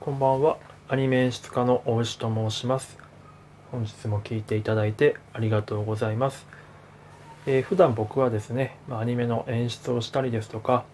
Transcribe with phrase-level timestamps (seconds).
[0.00, 0.56] こんばんは。
[0.88, 2.96] アニメ演出家の大牛と申します。
[3.70, 6.46] 本日も聞いていただいてありがとうございます。
[7.44, 10.84] えー、普段僕はですね、ま、アニメの演出をしたりですとか、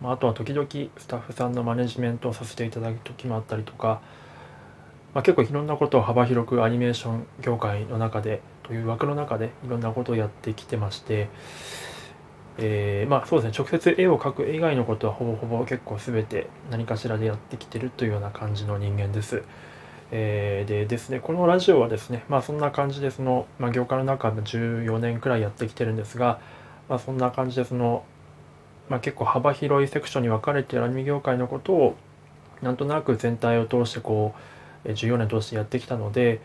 [0.00, 0.66] まあ、あとは時々
[0.98, 4.02] スタッフさんのマネジメントをさせていただく時もあったりとか、
[5.14, 11.28] まあ、結構いろんなことを幅広くアニメーション業界の中でという枠の中でいろんなことをやってきてまして、
[12.58, 19.42] えー、まあそうですね直接絵を描く以外のことはほぼほぼ結構全て何かしらでやってきてるというような感じの人間です。
[20.14, 26.38] えー、でですねこのラジオはですねまあそんな感じでその、まあ、業界の中で14年くらいやってきてるんですが、
[26.90, 28.04] まあ、そんな感じでその、
[28.90, 31.96] まあ、結構幅広いセクションに分かれているアニメ業界のことを
[32.60, 34.34] なんとなく全体を通してこ
[34.84, 36.42] う14年通してやってきたので、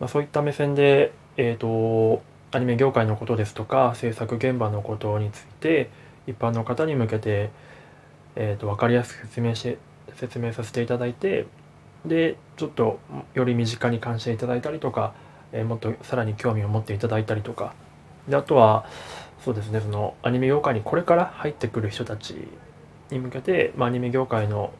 [0.00, 2.22] まあ、そういった目線でえっ、ー、と
[2.52, 5.90] アニメ業界のことですとか制作現場のことについて
[6.26, 7.50] 一般の方に向けて、
[8.34, 9.76] えーと、分かりやすく説明し
[10.14, 11.46] 説明させていただいて
[12.04, 12.98] でちょっと
[13.34, 15.14] より身近に関心いただいたりとか、
[15.52, 17.74] えー、もっとさらに興味を持っていただいたりとか。
[18.28, 18.84] であとは
[19.44, 22.36] そうですねそのアニメ業界にこれから入ってくる人たち
[23.10, 24.72] に向けて、まあ、アニメ業界の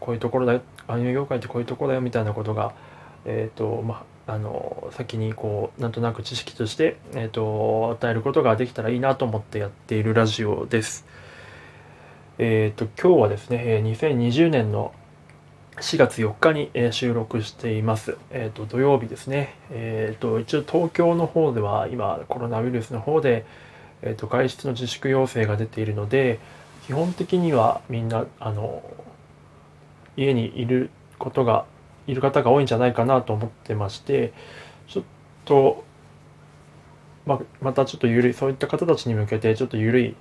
[0.00, 2.74] こういうところだよアニメ業界ってこういうところだよみたいなことが、
[3.24, 11.06] えーとまあ、あの先にこうなんとなく知識として、えーと、与えることができたらいいなと思ってやっているラジオです。
[12.38, 14.92] えっ、ー、と今日はですね2020年の
[15.76, 18.16] 4月4日に収録しています。
[18.30, 19.56] えっ、ー、と土曜日ですね。
[19.70, 23.44] えっ、ー、と一応東京の方では今コロナウイルスの方で
[24.02, 26.38] えっ、と外出の自粛要請が出ているので
[26.86, 28.82] 基本的にはみんなあの
[30.16, 31.64] 家にいることが
[32.06, 34.32] いる方が多いんじゃないかなと思ってまして
[34.88, 35.04] ちょっ
[35.44, 35.84] と、
[37.26, 40.14] ままたちょっと緩いそういった方たちに向けてちょっと緩い、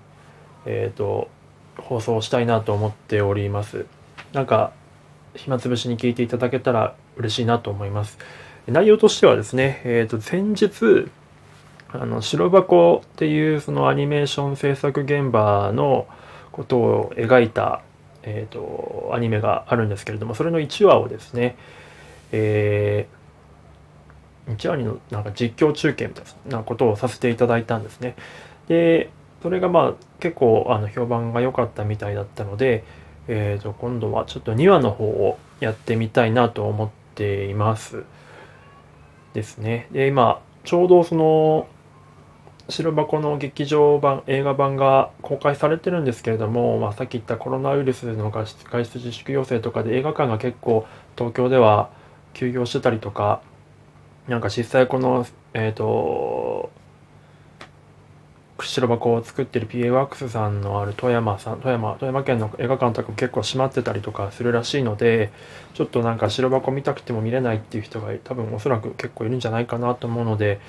[0.66, 1.30] えーと、
[1.78, 3.86] 放送をしたいなと思っております。
[4.34, 4.72] なんか
[5.36, 8.18] 暇つぶしに聞いていただけたら嬉しいなと思います。
[8.68, 11.10] 内容としてはですね、えーと、先日
[11.92, 16.08] あの白箱っていうそのアニメーション制作現場の
[16.52, 17.82] ことを描いた
[18.24, 21.56] えーと、アニメがあるんですけれどもそれの1話をですね、
[22.32, 28.16] えー、1話にのなんか実況中継みたいなことをさせていただいたんですね。
[28.68, 29.10] で
[29.42, 32.84] それがまあ結構あの評判が良かったみたいだったので、
[33.28, 38.04] えー、と今度はちょっと2話の方をやってみたいなと思っています。
[39.34, 39.88] ですね。
[39.92, 41.68] で今ちょうどその
[42.70, 50.86] 白箱の劇場版映画版が公開されてるんですけれども、まあ、さっき言ったコロナウイルスの外出外出自粛要請とかで映画館が結構
[51.18, 51.90] 東京では
[52.34, 53.42] 休業してたりとか
[54.28, 56.70] なんか実際このえっ、ー、と
[58.64, 65.32] 白箱を作ってる PA ワークスさんのある富山さん富山富山県の映画館とかも結構閉まってたりとかするらしいので
[65.74, 70.60] ちょっとなんか白箱見たくても見れないっていう人が多分おそらく結構いるんじゃないかなと思うので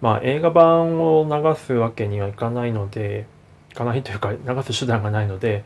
[0.00, 3.26] まあ映画版を流すわけにはいかないので
[3.72, 5.64] いかないというか流す手段がないので、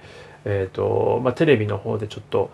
[0.48, 2.50] えーとまあ、テレビの方でちょっと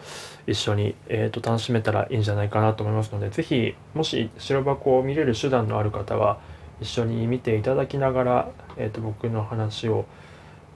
[0.46, 6.40] 一緒に、えーと、楽しめたらいいんじゃないかなと思いますので是非もし白箱を見れる手段のある方は
[6.80, 8.48] 一緒に見ていただきながら、
[8.78, 10.06] えーと、僕の話を、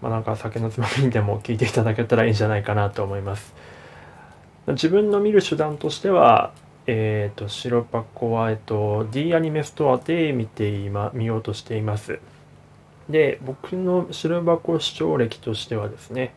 [0.02, 3.54] まあ、なんか酒のつまみにでも聞いていただけたらいいんじゃないかなと思います。
[4.68, 6.52] 自分の見る手段としては
[6.88, 12.20] え、ー、と、白箱は、えっと、D アニメストアで見て今、見ようとしています。
[13.08, 16.32] で、僕の白箱視聴歴としてはですね、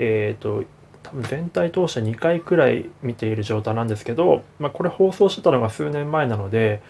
[0.00, 0.64] えっ、ー、と、
[1.02, 6.82] 多分全体通して2回くらい見ている状態なんですけど、まあ、これ放送してたのが数年前なので、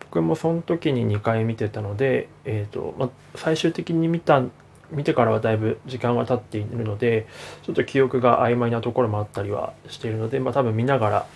[0.00, 4.42] 僕もその時に2回見てたので、えっ、ー、と、まあ、最終的に見た、
[4.90, 7.26] 見てからはだいぶ時間が経っているので、
[7.62, 11.26] ちょっと記憶が曖昧なところもあったりはしているので、まあ、多分見ながら、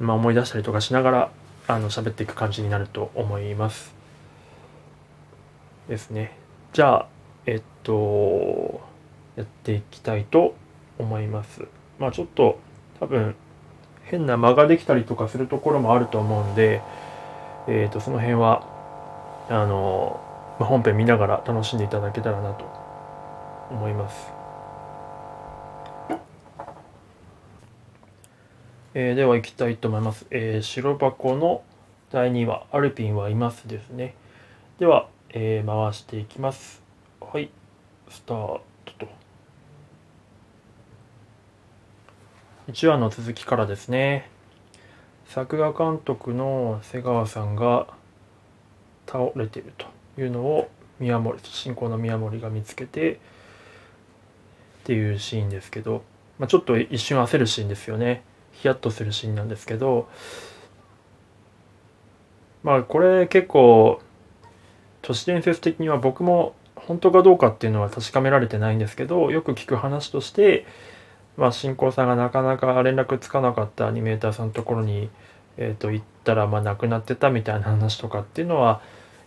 [0.00, 1.30] まあ、思い出したりとかしながら
[1.66, 3.94] あの喋っていく感じになると思います。
[5.88, 6.36] ですね。
[6.72, 7.06] じゃあ、
[7.46, 8.77] えっと、
[9.38, 10.54] やっていきたいと
[10.98, 11.66] 思います。
[11.98, 12.58] まあちょっと
[13.00, 13.34] 多分
[14.04, 16.82] 変な間ができたりとかするところもあると思うんで、
[17.68, 18.66] えっ、と、その辺は、
[19.50, 20.18] あの、
[20.58, 22.64] まあ、本編見ながら楽しんでいただけたらなと
[23.70, 24.32] 思います。
[28.94, 30.26] えー、では行きたいと思います。
[30.30, 31.62] えー、白箱の
[32.10, 34.14] 第2話、アルピンはいますですね。
[34.78, 36.82] では、えー、回していきます。
[37.20, 37.50] はい、
[38.08, 38.36] スター
[38.86, 39.08] トと。
[42.68, 44.28] 1話の続きからですね。
[45.26, 47.86] 作画監督の瀬川さんが
[49.06, 49.86] 倒れていると
[50.20, 50.70] いうのを
[51.00, 53.18] 宮森、進行の宮森が見つけてっ
[54.84, 56.02] ていうシーンですけど、
[56.38, 58.22] まあ、ちょっと一瞬焦るシーンですよね。
[58.52, 60.08] ヒヤッとするシーンなんですけど
[62.62, 64.00] まあこれ結構
[65.00, 70.66] 都市伝説的には僕も本当かどうかっていうのは確かめられてないんですけどよく聞く話として
[71.38, 75.08] まあ新興さんがなかなか連絡つかなかったアニメーターさんのところに、
[75.56, 78.82] えー、と行ったらまあ亡くなってたみたいな話とかっていうのは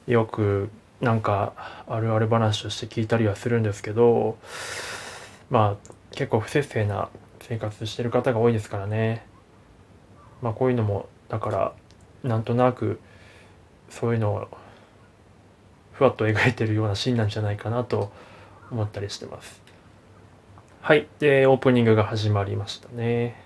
[0.07, 0.69] よく
[0.99, 1.53] なんか
[1.87, 4.37] あるある話として聞いたりはするんですけど
[5.49, 7.07] まあ結構不摂生な
[7.39, 9.25] 生活してる方が多いですからね
[10.41, 11.73] まあこういうのもだから
[12.23, 12.99] なんとなく
[13.89, 14.47] そういうのを
[15.93, 18.11] ふわっと描いてるようなシーンなんじゃないかなと
[18.69, 19.60] 思ったりしてます。
[20.83, 21.07] はい。
[21.19, 23.39] で、オープニングが始まりましたね。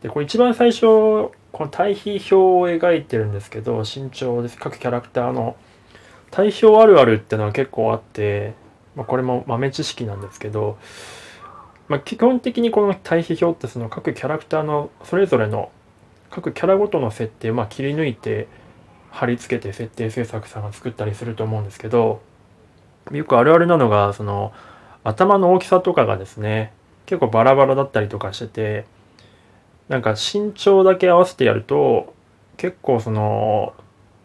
[0.00, 4.56] で、これ一番最初、この対比表を描いてるんですけど、身長です。
[4.56, 5.56] 各キャラクターの
[6.30, 8.54] 対比表あるあるってのは結構あって、
[8.94, 10.78] まあ、これも豆知識なんですけど、
[11.88, 15.72] まあ、基本的にこの対比表ってその各キャラクターのそれぞれの
[16.30, 18.46] 各キャラごとの設定をま切り抜いて
[19.10, 22.22] 貼り付けて設定制作さんが作ったりすると思うんですけど
[23.10, 24.52] よくあるあるなのがその
[25.04, 26.72] 頭の大きさとかがですね
[27.06, 28.84] 結構バラバラだったりとかしてて
[29.88, 32.14] なんか身長だけ合わせてやると
[32.56, 33.74] 結構その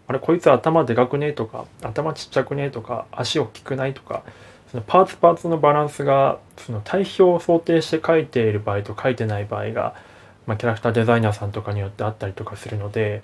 [0.08, 4.24] あれこいつ頭でかくねとか頭ちっちゃくねとか足大きくないとか
[4.72, 9.96] そのパーツパーツのバランスがその対比を想定して書いている場合と書いてない場合が、
[10.46, 13.24] まあ、キャラクターデザイナーさんとかによってあったりとかするので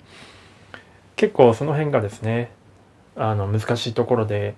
[1.16, 2.50] 結構その辺がですね
[3.16, 4.54] あの難しいところで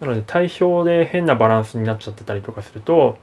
[0.00, 3.18] なので対表で変なバランスになっちゃってたりとかすると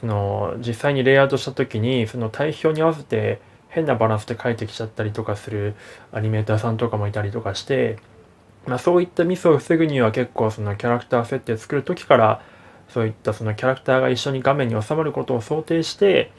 [0.00, 5.74] その実際にレイアウトした時にその対表に合わせて変なバランスで書いてきちゃったりとかする
[6.12, 7.98] アニメーターさんとかもいたりとかして、
[8.66, 12.42] まあ、そういったミスを防ぐには結構そのキャラクター設定作る時から
[12.88, 16.30] そういったそのキャラクターが一緒に画面に収まることを想定して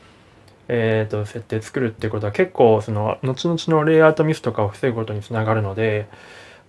[0.69, 6.09] えーと、設定作るってことは結構その後々のレイアウトミスとかを防ぐことにつながるので、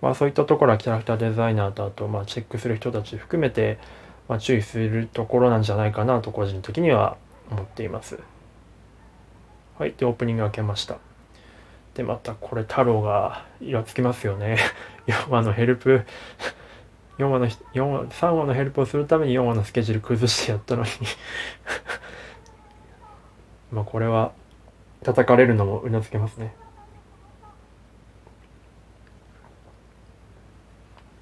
[0.01, 3.79] まあ、そういったところはキャラクターデザイナーとあとまあチェックする人たち含めて、
[4.27, 7.17] まあ、注意するところなんじゃないかなと個人的には
[7.51, 8.19] 思っています。
[9.77, 9.93] はい。
[9.97, 10.97] で、オープニング開けました。
[11.95, 14.57] で、またこれ太郎がイラつきますよね。
[15.07, 16.05] 4話のヘルプ
[17.17, 20.89] 4話の4話3話のヘルプをするために4話のスケジュール崩してやったのに
[23.71, 24.31] まあこれは
[25.03, 26.55] 叩かれるのもうなずけますね。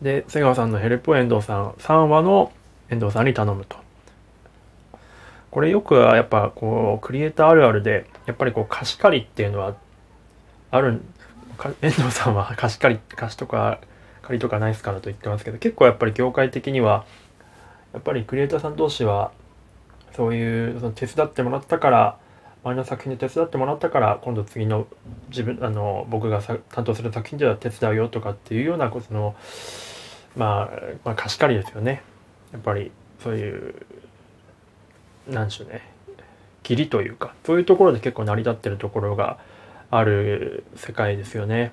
[0.01, 2.51] で瀬川さんのヘルプを遠藤さん3話の
[2.89, 3.77] 遠藤さんに頼むと。
[5.49, 9.75] これよくやっぱこうクリエイターあるあるでやっぱりこう貸し借りっていうのは
[10.69, 11.01] ある
[11.81, 13.79] 遠藤さんは 貸し借り貸しとか
[14.21, 17.05] 借りとかないですからと言ってますけど結構やっぱり業界的には
[17.93, 19.31] やっぱりクリエイターさん同士は
[20.15, 22.17] そういうその手伝ってもらったから
[22.63, 24.87] 前の作品で手伝ってもらったから今度次の
[25.29, 29.35] 自分あの僕が担当する作品では手伝うよとかっていうようなことの、
[30.37, 32.03] まあ、まあ貸し借りですよね
[32.51, 32.91] やっぱり
[33.23, 33.75] そういう
[35.27, 35.81] なんでしょうね
[36.63, 39.39] 義理というかそういうところで結構成り立ってるところが
[39.89, 41.71] ある世界ですよね。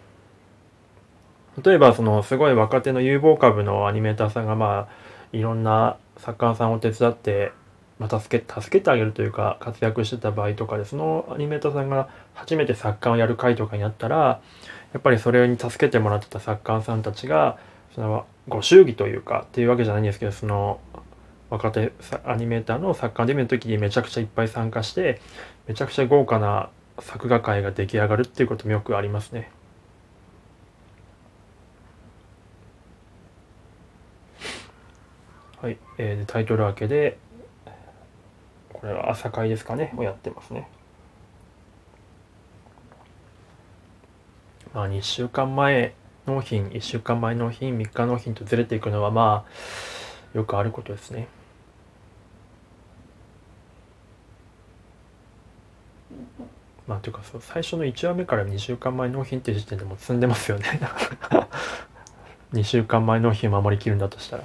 [1.64, 4.88] 例えばそのすごい若手の有望株のアニメーターさんがまあ
[5.32, 7.52] いろんな作家さんを手伝って
[7.98, 14.40] まあ、助け助けてあげるというか活躍してた場合とかでそのアニメーターさんが初めて作家をやる回とかになったら
[14.92, 17.58] やっぱりそれに助けてもらってた作家さんたちが
[17.94, 20.80] そのご祝儀というかっていうわけじゃないんですけどその
[21.50, 21.92] 若手
[22.24, 25.20] アニメーターの作家デビューの時にめちゃくちゃいっぱい参加して
[25.66, 29.50] めちゃくちゃ豪華な作画会が出来上がるっていうこともよくありますね。
[35.60, 37.16] はい、えー、タイトル明けで
[38.70, 40.68] これは朝会ですかねをやってますね
[44.74, 45.94] まあ2週間前
[46.26, 51.28] 納品1週間前納品3日納品とずれていくのはまあよくあることですね。
[56.86, 60.80] まあというかそう最初の1話目から2週間前納品っていう時点でも積んでますよね。
[62.52, 64.44] 2週間前納品守りきるんだとしたら。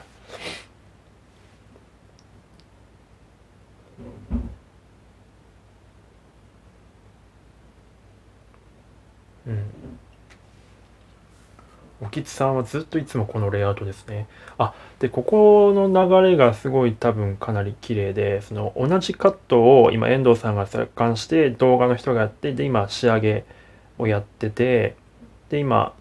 [12.02, 14.28] お吉さんはずっといつもこのレイアウトですね。
[14.58, 15.88] あ、で、ここの
[16.22, 23.46] 流れがすごい多分かなり綺麗で、その同じカットを今遠藤さんが作感して動画の人がやって、で、今仕上げ
[23.98, 24.96] をやってて、
[25.50, 25.94] で、今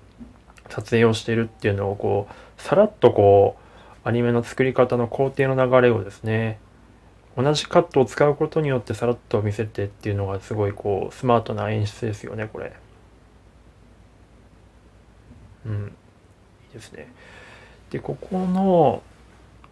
[0.68, 3.56] 撮影をしてるっていうのをこう、さらっとこ
[4.04, 6.58] う、アニメの作り方の工程の流れをですね、
[7.38, 12.72] 同じカットを使うことによってさらっと見せてっていうのがすごいこうスマートな演出ですよねこれ
[15.68, 15.86] うん。
[15.86, 17.12] いいですね。
[17.90, 19.02] でここの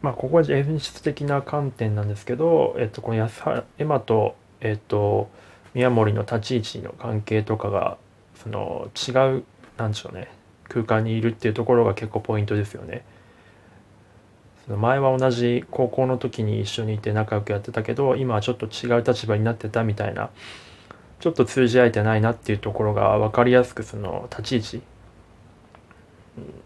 [0.03, 5.29] まあここは演出的な観点なんですけどえっとこの安エマとえっと
[5.75, 7.99] 宮森の立ち位置の関係とかが
[8.35, 9.45] その違う
[9.77, 10.29] なんでしょうね。
[10.69, 13.05] 空間にいるっていうところが結構ポイントですよね。
[14.67, 20.31] その前は同じ高校の時に一緒にいて仲良くやってたけど今はちょっと違う立場になってたみたいな
[21.21, 24.83] ちょっと通じ合えてないなっていうところが分かりやすくその立ち位置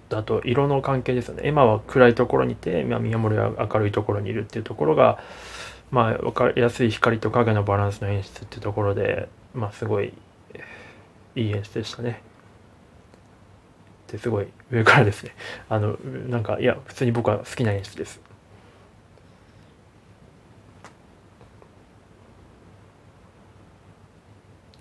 [0.09, 1.43] だと色の関係ですよね。
[1.45, 5.19] エマは暗いところにいて、まあ、宮森は明るいところにいるっていうところが
[5.91, 10.13] まあ分かりやすい光と影のバランスの演出っていうところでまあすごい
[11.37, 12.23] いい演出でしたね。
[14.09, 15.35] ってすごい上からですね
[15.69, 15.97] あの
[16.29, 18.21] なんかいや普通に僕は好きな演出です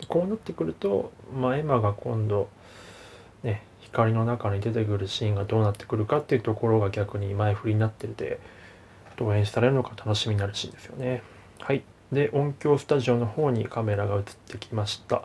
[0.07, 2.49] こうなってくると、まあ、エマが今度
[3.43, 8.39] ね光の中に出てくるシーンがどうなってくるかっていうところが逆に前振りになってて
[9.17, 11.23] どう演出されるのか楽しみになるシーンですよね。
[11.59, 11.83] はい。
[12.11, 15.23] で音響スタジオの方にカメラが映ってきました。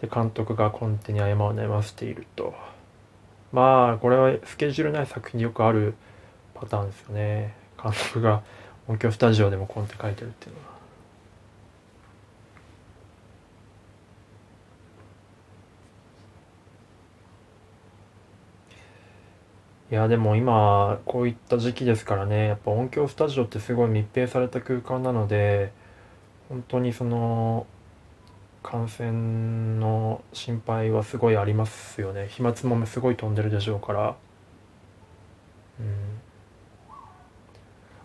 [0.00, 2.54] で監督がコンテに謝を悩ませていると。
[3.52, 5.94] まあこれはスケジュールない作品によくある
[6.54, 7.54] パターンですよね。
[7.82, 8.42] 監督が
[8.88, 10.67] 音響スタジオでもコンテ書いてるっていうのは。
[19.90, 22.48] いやでも今こういった時期ですからね。
[22.48, 25.72] やっぱ音響スタジオってすごい密閉された空間なので
[26.50, 27.66] 本当にその
[28.62, 32.28] 感染の心配はすごいありますよね。
[32.28, 34.16] 飛沫もすごい飛んでるでしょうから。
[35.80, 36.20] うん。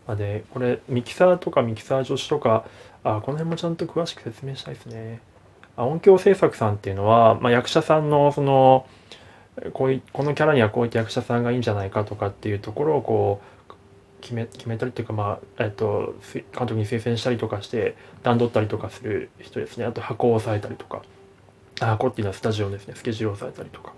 [0.07, 2.65] あでこれミキサーとかミキサー助手とか
[3.03, 5.21] あこの辺もちゃんと詳しく説明したいですね。
[5.75, 8.85] あ音響制作さんっていうのは、まあ、役者さんのその
[9.73, 13.53] こういこのキャラにはこういった役者さんがいいんじゃないかとかっていうところをこう
[14.21, 19.85] 決め決めたりっていうか、まあえっと、監督に推薦したりとかして段取ったりとかする人ですね。
[19.85, 21.01] あと箱を押さえたりとか。
[21.79, 23.93] 箱っていうのはスタジオですねスケジュールを押さえたりとか。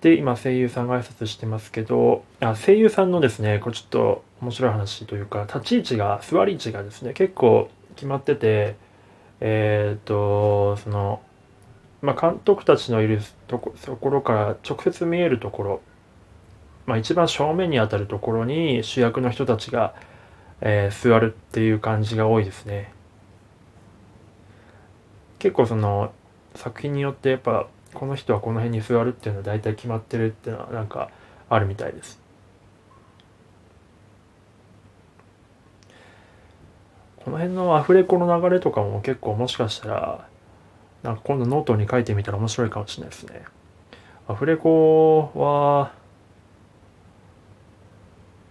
[0.00, 8.76] で今声優さんが挨拶してますけどあ声優さんのですねこれちょっと面白い話というか立ち位置が座り位置がですね結構決まってて
[9.40, 11.20] えっ、とその
[12.06, 15.80] まあ監督たちのいるとこところから直接見えるところ
[16.86, 19.94] まあ、一番正面にあたるところに主役の人たちが、
[20.60, 22.92] えー、座るっていう感じが多いですね。
[25.38, 26.12] 結構その
[26.54, 31.10] 作品によってやっぱこの人はこの辺に座るっていうのは大体決まってるっていうのはなんか
[31.50, 32.20] あるみたいです。
[37.24, 40.28] この辺のアフレコの流れとかも結構もしかしたら
[41.02, 43.44] なんか今度ノートに書いてみたら面白いかもしれないですね。
[44.28, 45.92] アフレコは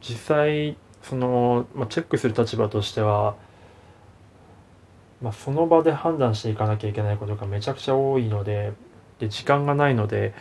[0.01, 3.35] 実際その、まあ、チェックする立場としては、
[5.21, 8.73] まあ、その場で判断していかなきゃいけないことがめちゃくちゃ多いので
[9.19, 10.33] で時間がないので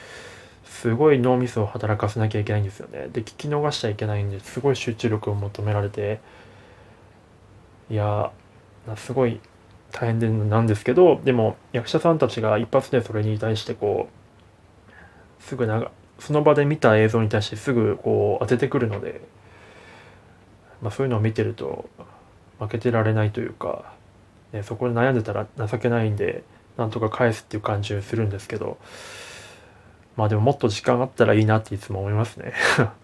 [0.64, 6.20] すごい脳みそを働かせなきゃいけないんですよねで聞き逃しちゃいけないんですごい集中力を求められて
[7.90, 8.32] いや
[8.96, 9.40] すごい
[9.94, 14.08] 大変でなんですけどでも役者さんたちが一発でそれに対してこ
[14.90, 19.20] うすぐなその場で見た映像に対してすぐこう当ててくるので
[20.84, 21.88] まあ、そういうのを見てると
[22.58, 23.94] 負けてられないというか、
[24.52, 26.44] ね、そこで悩んでたら情けないんで
[26.76, 28.76] なんとか返すっていう感じをするんですけど
[30.16, 32.52] まあでももっと時間あったらいいなっていつも思いますね。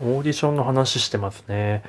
[0.00, 1.82] オーディションの話してますね。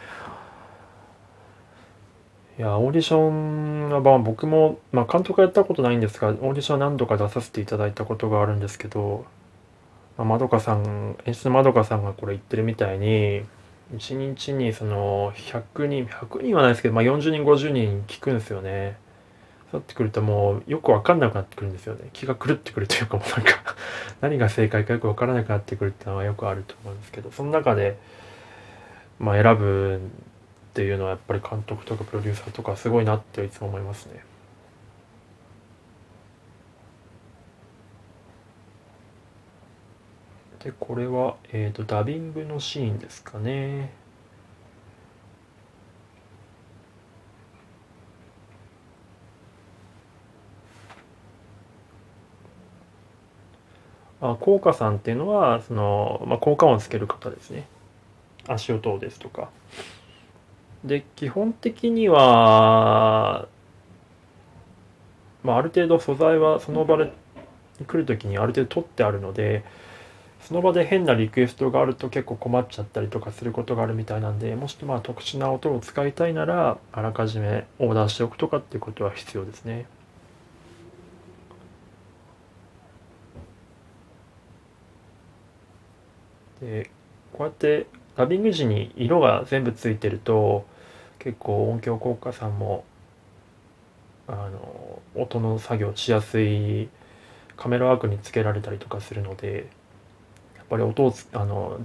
[2.58, 9.26] いや、オーディションは、まあ、僕も、まあ、監督はやったことないんですが、オーディション何度か出させていただいたことがあるんですけど、
[10.18, 13.44] まあ、まどかさん、演出のまどかさんがこれ言ってるみたいに、
[13.96, 18.98] 1日にその100人、100人はないですけど、まあ、40人、50人聞くんですよね。
[19.72, 22.10] そうなってくるともうよくわかんなくなってくるんですよね。
[22.14, 23.76] 気が狂ってくるというかもうなんか
[24.22, 27.98] 何が正解かよくわからなくなってくるっていうのはよくあると思うんですけど、その中で、
[29.20, 30.00] まあ選ぶっ
[30.74, 34.24] ていうのはやっぱり監督とかプロデューサーとかすごいなっていつも思いますね。
[40.64, 43.92] で、これは、えっ、ー、と、ダビングのシーンですかね。
[54.22, 57.68] あ効果さんっていうのはその、まあ、効果音をつける方ですね
[58.48, 59.50] 足音ですとか
[60.84, 63.48] で基本的には、
[65.44, 67.12] まあ、ある程度素材はその場で
[67.86, 69.64] 来る時にある程度取ってあるので
[70.42, 79.88] その場で変なリクエストがあると結構困っちゃったりとかすることがあるみたいなんでもしまあ特殊な音を使いたいならあらかじめオーダーしておくとかっていうことは必要ですね。
[86.68, 86.90] で
[87.32, 90.66] こうやってダビング時に色が全部ついてると
[91.18, 92.84] 結構音響効果さんも
[94.28, 96.90] あの音の作業しやすい
[97.56, 99.70] カメラワークにつけられたりとかするので
[100.58, 101.80] やっぱり音をあの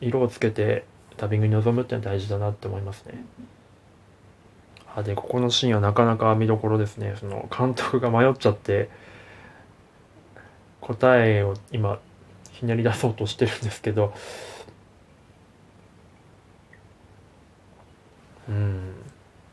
[0.00, 0.84] 色をつけて
[1.16, 3.24] ダビングに臨むっていうのは大事だなって思いますね。
[4.94, 8.88] あでここのシーンはなかなか見どころですねその監督が迷っちゃって
[10.80, 11.98] 答えを今
[12.60, 14.12] ひねり出そうとしてるんですけど。
[18.48, 18.92] うん。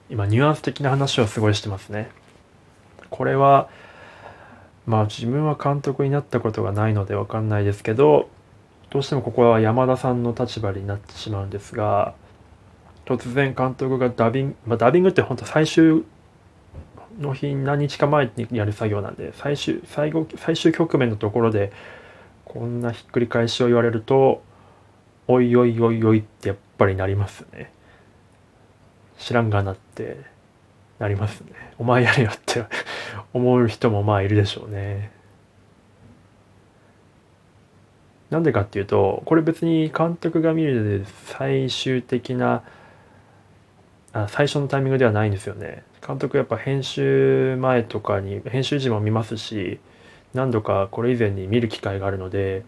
[0.09, 2.09] 今ニュアンス的な話をすごいしてますね。
[3.09, 3.69] これは
[4.85, 8.29] まあ自分は監督になったことがないので分かんないですけど
[8.89, 12.15] どうしてもここは山田さんの立場になってしまうんですが
[13.05, 16.03] 突然監督がダビング、まあ、ダビングって本当最終
[17.19, 21.71] の日何日か前にやる作業なんで最終最後最終局面のところで
[22.45, 24.43] こんなひっくり返しを言われると
[25.27, 27.71] おいおいおいおいってやっぱりなりますね。
[29.17, 30.17] 知らんがなって
[30.99, 31.51] なりますね。
[31.77, 32.65] お前やれよって
[33.33, 35.11] 思う人もまあいるでしょうね。
[38.29, 42.63] なんでかっていうとこれ別に監督が見るで最終的な
[44.11, 45.83] あ最初のタイミングではないんですよね。
[46.05, 49.79] 監督やっぱ編集前とかに編集時も見ますし
[50.33, 52.63] 何度かこれ以前に見る機会があるので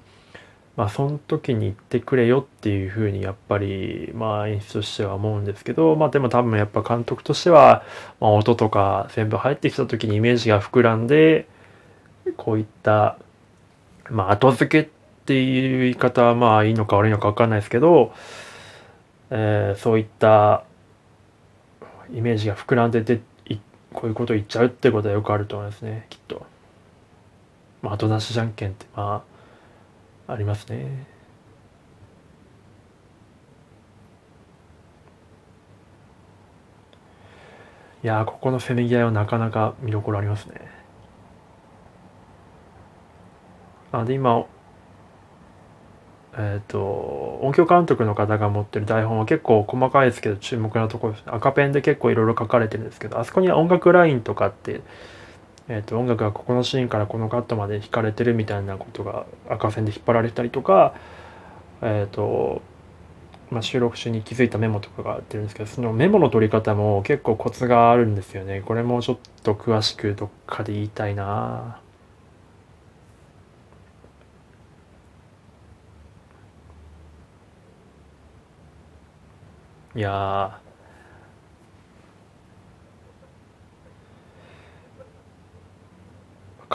[0.76, 7.84] まあその時に言ってくれよっていうふうにやっぱりまあ演出としては思うんですけどまあでも多分やっぱ監督としては、
[8.20, 11.48] まあ、音とか全部入ってきた時にイメージが膨らんで
[12.38, 13.18] こういった
[14.10, 14.92] まあ後付けっ
[15.26, 18.14] ていう言い方はまあいいのか悪いのか分かんないですけど、
[19.32, 20.64] えー、そういった
[22.14, 23.22] イメージが膨らんでで
[23.96, 26.46] こういうことを言っちゃうってことはよくあると思いますねきっと。
[27.86, 29.24] まあ、後出しじゃんけんってま
[30.28, 31.06] あありますね。
[38.04, 40.62] いやここのせめぎ合いはなかなか見どころありますね。
[43.92, 44.46] あで今
[46.38, 54.82] えっ、ー、と音響監督の方が持ってる台本は結構細かいですけど注目なところですね赤ペンで結構いろいろ書かれてるんですけどあそこには音楽ラインとかって
[55.68, 60.94] えーと、音楽がここのシーンからこのカットまで弾かれてるみたいなことが赤線で引っ張られたりとか、
[61.82, 62.62] えーと
[63.50, 68.62] まあ、収録中に気づいたメモとかがあってるんですけどそのメモの取り方も結構コツがあるんですよね。
[68.66, 71.80] これもちょっと詳しくどっかで言いたいな。
[79.96, 80.60] いや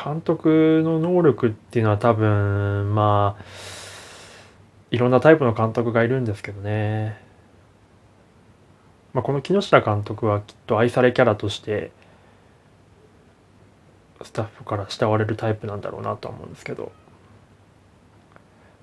[0.03, 3.45] 監督の能力っていうのは多分まあ
[4.91, 7.21] いろんなタイプの監督がいるんですけどね、
[9.13, 11.93] まあ、この木下監督はきっと愛されキャラとして
[14.23, 16.93] スタッフから慕われるタイプなんだろうなと思うんですけど。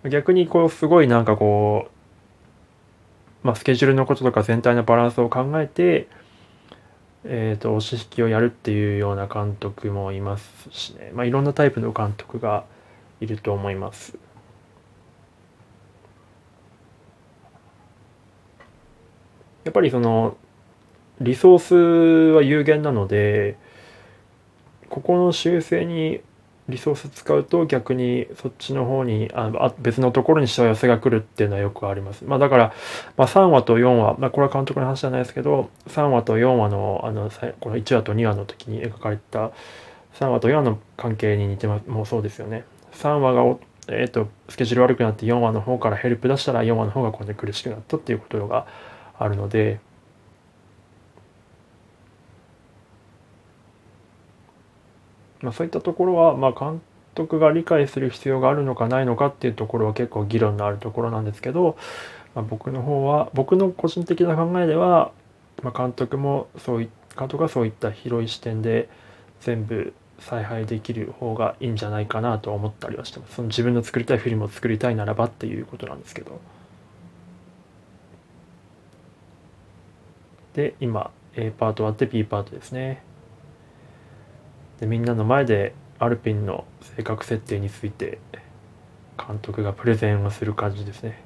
[0.10, 1.88] 逆にこうすごいなんかこ
[3.44, 6.08] う、まあ、スケジュールのこととか全体のバランスを考えて
[7.24, 12.66] えーと、押し引きをやるっていうような監督もいますしね、まあ、いろんなタイプの監督が
[13.20, 14.18] いると思います。
[19.64, 20.38] やっぱりその
[21.20, 21.76] リソース
[22.34, 23.58] は有限なので
[24.88, 26.22] ここの修正に
[26.70, 32.26] リソース使うと逆にそっちの方にあ別のところにしわ寄せが来るっていうのはよくあります。
[32.26, 32.74] まあだから、
[33.16, 39.52] まあ、3話と4話、まあこれは監督の話じゃないですけど3話と4話のあのこの1話と2話の時に描かれた
[40.16, 42.66] 3話と4話の関係に似てますもうそうですよね。
[42.94, 43.58] 3話が
[43.90, 48.68] えーと、スケジュール悪くなって4話の方からヘルプ出したら4話の方がこれで苦しくなったっていうことが
[49.18, 49.80] あるので
[55.42, 56.82] まあ、そういったところは、まあ、監
[57.16, 61.78] 督が理解する必要があるのかないのかっていうところは結構議論のあるところなんですけど、
[62.36, 65.12] まあ、僕の方は僕の個人的な考えでは、
[65.64, 68.90] まあ、監督もそうい監督はそういった広い視点で
[69.42, 73.36] 全部采配できる方がいいんじゃないかなと思ったりはしてます。
[73.36, 76.40] その自分の作りたいフィルムを作りたいならばっていうことなんですけど。
[80.54, 83.04] で今 A パート終わって B パートですね。
[84.80, 88.20] でみんなの前でアルピンの性格設定について
[89.18, 91.24] 監督がプレゼンをする感じですね。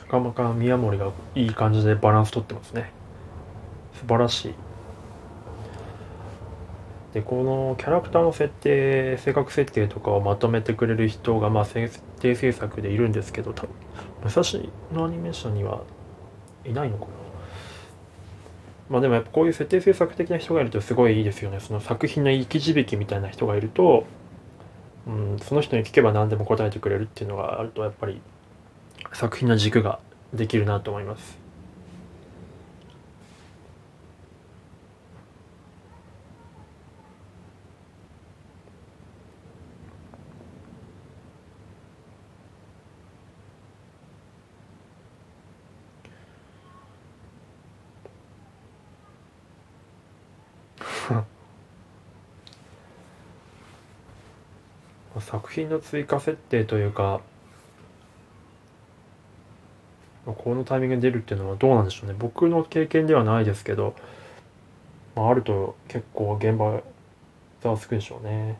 [0.00, 2.90] なかなか宮森がいい感じでバランス取ってますね。
[3.92, 4.67] 素晴らしい。
[7.14, 13.70] でこのキャラクターの設定性格設定とかをまとめてくれる人がまあ設定制作でいるんですけど多分
[14.24, 14.42] 武蔵
[14.92, 15.82] のアニメーションには
[16.64, 17.10] いないのかな。
[18.90, 21.60] まあでもやっぱこういう設定制作的な人がいるとすごいいいですよね。
[21.60, 24.06] その作品の生き字引みたいな人がいると、
[25.06, 28.20] うん、その人に聞けば何でも答えてくれるっていうのがあるとやっぱり
[29.12, 30.00] 作品の軸が
[30.34, 31.48] できるなと思います
[55.20, 57.20] 作品の追加設定というか
[60.24, 62.14] このタイミングで出るっていうのはどうなんでしょうね。
[62.18, 63.94] 僕の経験ではないですけど、
[65.16, 66.82] まあ、あると結構現場
[67.62, 68.58] ざわつくでしょうね。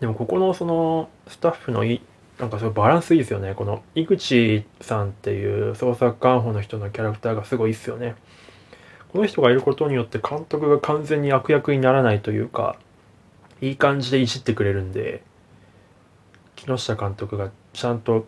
[0.00, 2.00] でもここのそのスタッフのい
[2.38, 3.54] なんかそのバランスいいですよね。
[3.54, 8.14] この井口さんっていう創作監補の人のキャラクターがすごいいいですよね。
[9.12, 12.76] この人がいることによって監督が完全に悪役にならないというか
[13.60, 15.22] いい感じでいじってくれるんで
[16.56, 18.26] 木下監督がちゃんと、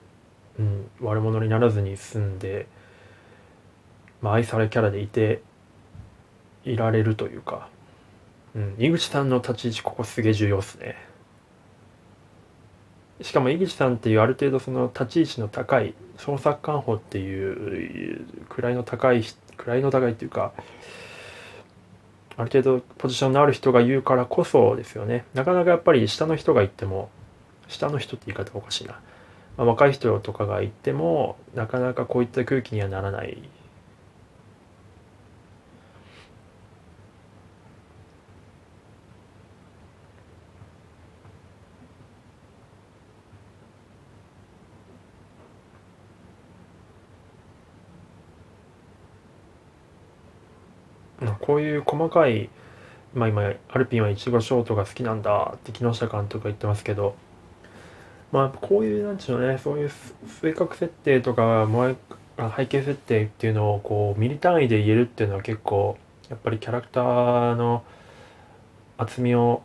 [0.59, 2.67] うん、悪者にならずに済んで、
[4.23, 5.43] まあ、愛されキャラでいて
[6.65, 7.69] いられるというか、
[8.55, 10.97] うん、井口さんの立ち位置ここすげえ重要っすね。
[13.21, 20.53] しかも井口さんっていうある程度その立ち位置の高い創作官補っていう位の高い位の高いっていうか
[22.39, 25.25] ある程度ポジションのある人が言うからこそですよね。
[25.35, 27.11] なかなかやっぱり下の人が言っても
[27.67, 29.01] 下の人って言い方おかしいな、
[29.57, 33.43] まあ、若い人とかが言ってもなかなかこういった空気にはならない
[51.41, 52.49] こういう細かい、
[53.15, 57.15] まあ、今アルピンはイチゴショートが好きなんだって木下監督が言ってますけど。
[58.33, 59.91] まあこういうなんでうのねそういう
[60.41, 61.67] 性格設定とか
[62.57, 65.97] 背景設定っていうのをこうミリ単位で言えるっていうのは結構
[66.29, 67.83] やっぱりキャラクターの
[68.99, 69.63] 厚みを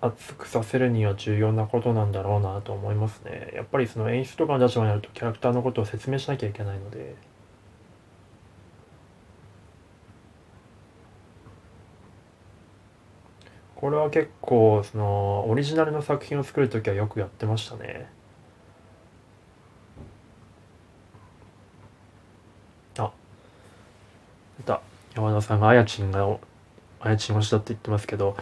[0.00, 3.52] 厚くさせるには重要なことなんだろうなと思いますね。
[3.54, 7.14] やっぱりその演出とかの立場になるとキャラクターのことを説明しなきゃいけないので。
[13.84, 18.08] これは結構そのオリジナルの作品を作る時はよくやってましたね。
[22.96, 23.12] あ
[24.56, 24.80] 出た。
[25.14, 26.38] 山田さんがあやちんが
[26.98, 28.38] あやちん推しだって言ってますけど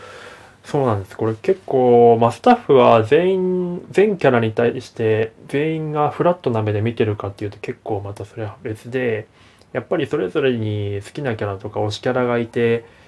[0.62, 1.16] そうなんです。
[1.16, 9.26] これ結構、まあ、スタッフは全員全キャラに対して全員がフラットな目で見てるかっていうと結構またそれは別で
[9.72, 13.01] やっぱりそれぞれに好きなキャラとか推しキャラがいて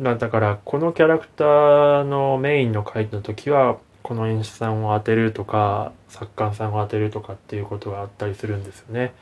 [0.00, 9.12] だからこのキャラクターのメインの回の時はこの演出さんを当てるとか作家さんを当てるとかっていうことがあったりするんですよね。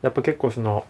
[0.00, 0.86] やっぱ結構その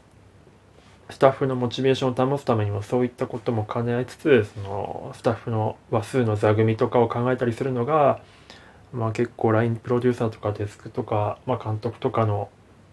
[1.11, 8.21] スタッフのモチベーションを保つためにもそういったことも兼ね合いつつそのスタッフの話数の座組とかを考えたりするのが、
[8.93, 12.51] まあ、結構 LINE プロデューサーとかデスクとか、まあ、監督とかの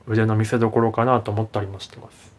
[0.07, 2.34] 腕の見せ所かなと思ったりもしてます。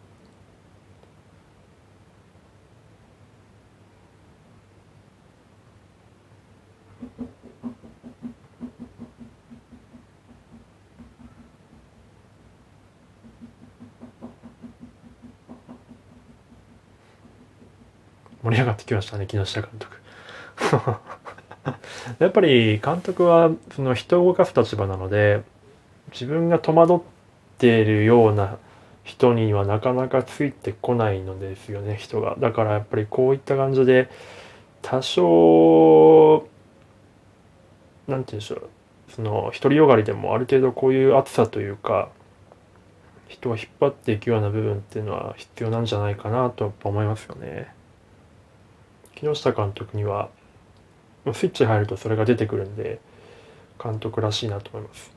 [18.47, 19.97] 盛り上がってきましたね木下監督
[22.19, 25.41] やっぱり監督はその人を動かす立場なので
[26.13, 26.99] 自分が戸惑っ
[27.57, 28.57] ているような
[29.03, 34.09] 人にはなかなかついてこないのですよね人がだからやっぱりこういった感じで
[34.81, 36.47] 多少
[38.07, 38.69] なんて言うんでしょう
[39.09, 42.09] その独りよがりでもある程度こういう熱さというか
[43.27, 47.76] 人を引っ張っていくような部分っていうのは必要なんじゃないかなとやっぱ思いますよね。
[49.19, 50.29] 木下監督には
[51.33, 52.99] スイッチ入るとそれが出てくるんで
[53.83, 55.11] 監督らしいなと思います。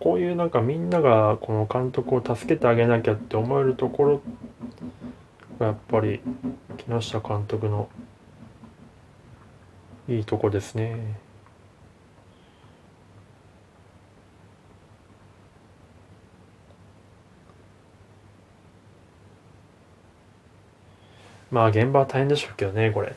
[0.00, 4.20] こういうなんかみんながこの監督を助けてあげなきゃって思えるところ
[5.62, 6.20] がやっぱり
[6.76, 7.88] 木下監督の
[10.08, 11.20] いいとこですね。
[21.50, 23.14] まあ現場は大変でしょうけどねこれ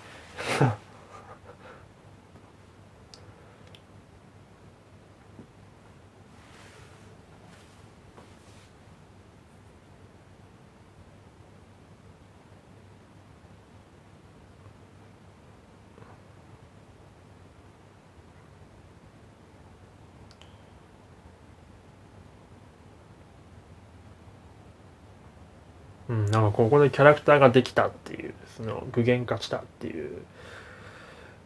[26.07, 30.21] うん、なんかここでキャラクターができたっていうその具現化したっていう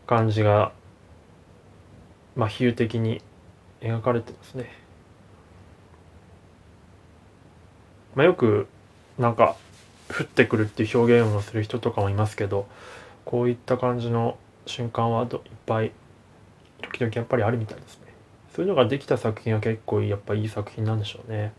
[0.06, 0.72] 感じが
[2.36, 3.20] まあ比喩的に
[3.82, 4.72] 描かれてますね。
[8.14, 8.68] まあ、よく
[9.18, 9.56] なんか
[10.10, 12.68] 降ってくるっていう表現をする人とかもいますけど
[13.26, 15.92] こういった感じの瞬間はいっぱい
[16.84, 18.14] 時々やっぱりあるみたいですね。
[18.56, 21.52] そういうのができた作品は結構やっぱいい作品なんでしょうね。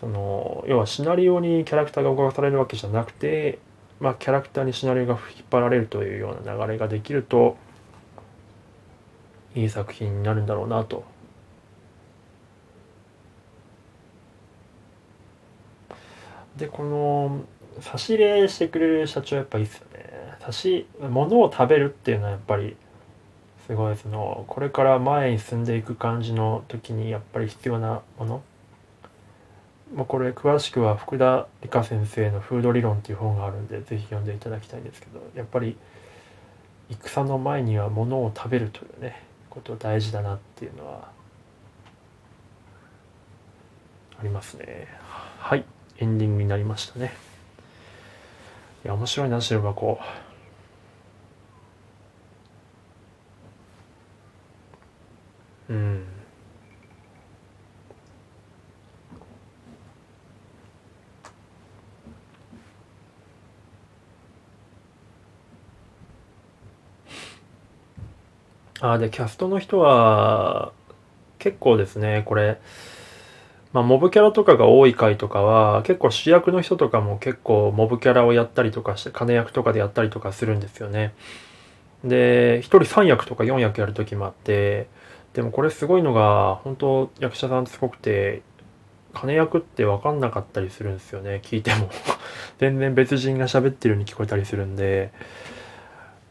[0.00, 3.58] その要はシナリオにキャラクターが動かされるわけじゃなくて、
[4.00, 7.56] まあ、キャラクターにシナリオが引っ張られるというような流れができると
[9.54, 11.04] いい作品になるんだろうなと。
[16.56, 17.44] でこの
[17.80, 20.04] 差し入れしてくれる社長やっぱいいっすよね。
[20.40, 22.76] 差し物を食べるっていうのはやっぱり
[23.66, 28.42] すごいそのこれから前に進んでいく感じの時にやっぱり必要なもの
[29.94, 35.76] まあ、これ詳しくは福田理香先生の「フード理論」っていう本があるんで是非読んでいただきたいんですけどやっぱり
[36.90, 41.08] 戦の前には物を食べるというねこと大事だなっていうのは
[44.18, 44.88] ありますね。
[45.38, 45.64] はい
[45.98, 47.12] エンディングになりましたね。
[48.84, 50.00] いや面白いな白箱
[55.70, 56.13] うん。
[68.92, 70.72] あでキャストの人は
[71.38, 72.60] 結構ですねこれ。
[73.72, 81.12] まあ、モブキャラとかが多い回とかは結構主役の人とかも結構モブキャラをやったりとかして金役とかでやったりとかするんですよね。
[82.04, 84.86] で1人3役とか4役やる時もあって
[85.32, 88.42] でもこれすごいのが本当役者さんすごくて
[89.14, 91.88] 金役って分かんなかったりするんですよね聞いても。
[92.60, 95.10] 全然別人が喋ってるように聞こえたりするんで。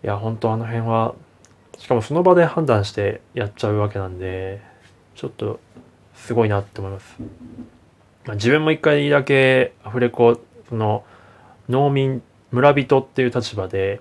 [0.03, 1.15] いや本当あの辺は
[1.83, 4.61] しかもその場で判断してやっちゃうわけなんで、
[5.15, 5.59] ちょっと
[6.15, 7.17] すごいなって思います。
[8.23, 11.03] まあ、自分も一回だけアフレコ、その
[11.67, 13.99] 農民、村人っていう立場で、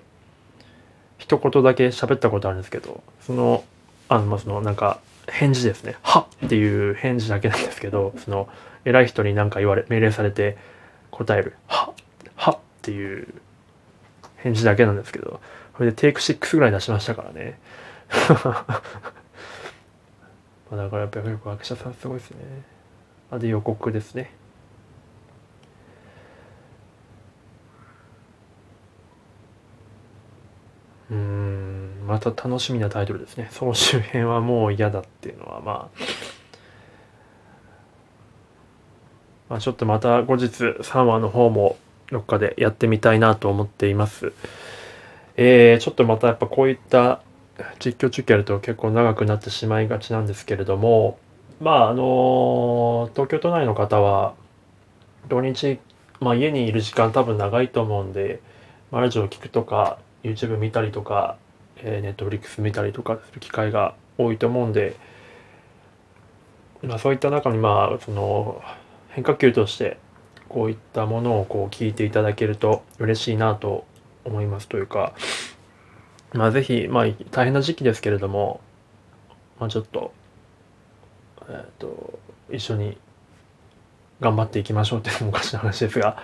[1.17, 3.65] 一言だけ喋ったことあるんですけど、その、
[4.07, 5.97] あの、まあ、そのなんか返事ですね。
[6.03, 8.47] はっていう返事だけなんですけど、その
[8.85, 10.55] 偉い人に何か言われ、命令されて
[11.11, 11.57] 答える。
[11.67, 11.91] は
[12.37, 13.27] はっていう
[14.37, 15.41] 返事だけなんですけど、
[15.73, 17.59] これでテイク6ぐらい出しましたからね。
[18.29, 18.65] ま
[20.71, 22.37] あだからやっぱり役者さんすごいですね。
[23.31, 24.31] あで予告ですね。
[31.09, 33.47] うん、また楽しみなタイトルですね。
[33.51, 35.89] 総集編はもう嫌だっていうのはまあ、
[39.49, 41.77] まあちょっとまた後日3話の方も
[42.11, 44.33] どっかでやってみたいなと思っています。
[45.35, 47.21] えー、ちょっとまたやっぱこういった
[47.79, 51.17] 実況中継やると結構長くなってしまいがちなんですけれども
[51.59, 54.35] まああの東京都内の方は
[55.29, 55.79] 土日、
[56.19, 58.41] まあ、家にいる時間多分長いと思うんで、
[58.91, 61.37] まあ、ラジオを聞くとか YouTube 見たりとか、
[61.77, 64.95] えー、Netflix 見たりとかする機会が多いと思うんで、
[66.81, 68.61] まあ、そういった中にまあその
[69.09, 69.97] 変化球として
[70.49, 73.85] こういったものをこう聞いていただけると嬉しいなと
[74.25, 75.13] 思いますというか、
[76.33, 78.61] まあぜひ、まあ大変な時期ですけれども、
[79.59, 80.13] まあちょっと、
[81.49, 82.19] えっ、ー、と、
[82.51, 82.97] 一緒に
[84.19, 86.17] 頑張っていきましょうっていうのもおかしな話ですが、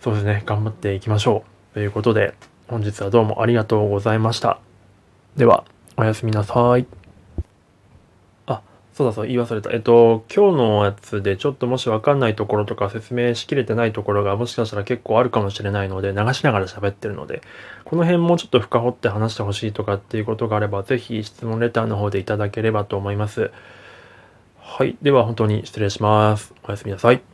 [0.00, 1.74] そうですね、頑張っていきましょう。
[1.74, 2.34] ということで、
[2.68, 4.60] 本日はどうもありがとうございました。
[5.36, 5.64] では、
[5.96, 7.01] おやすみなさい。
[8.94, 9.70] そうだそう、言い忘れた。
[9.70, 17.40] えっと、今日のやつでちょっともしわかんないところとか説明しきれてないところがもしかしたら結構あるかもしれないので、流しながら喋ってるので、
[17.84, 23.50] この辺もちょっと深掘って話してほしいとかっていうことがあれば、ぜひ質問レターの方でいただければと思います。
[24.58, 24.96] はい。
[25.00, 26.54] では本当に失礼します。
[26.62, 27.31] おやすみなさい。